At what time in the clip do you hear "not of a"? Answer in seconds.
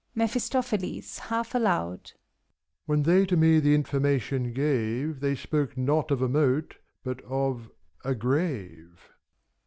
5.77-6.27